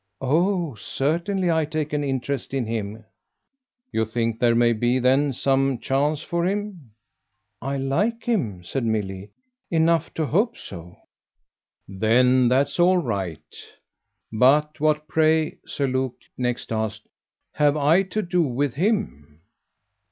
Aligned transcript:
"Oh 0.19 0.73
certainly 0.73 1.51
I 1.51 1.63
take 1.63 1.93
an 1.93 2.03
interest 2.03 2.55
in 2.55 2.65
him!" 2.65 3.05
"You 3.91 4.03
think 4.03 4.39
there 4.39 4.55
may 4.55 4.73
be 4.73 4.97
then 4.97 5.31
some 5.31 5.77
chance 5.77 6.23
for 6.23 6.43
him?" 6.43 6.93
"I 7.61 7.77
like 7.77 8.23
him," 8.23 8.63
said 8.63 8.83
Milly, 8.83 9.29
"enough 9.69 10.11
to 10.15 10.25
hope 10.25 10.57
so." 10.57 10.95
"Then 11.87 12.47
that's 12.47 12.79
all 12.79 12.97
right. 12.97 13.55
But 14.33 14.79
what, 14.79 15.07
pray," 15.07 15.59
Sir 15.67 15.85
Luke 15.85 16.17
next 16.35 16.71
asked, 16.71 17.05
"have 17.53 17.77
I 17.77 18.01
to 18.01 18.23
do 18.23 18.41
with 18.41 18.73
him?" 18.73 19.39